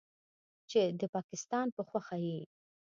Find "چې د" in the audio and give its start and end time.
0.69-1.01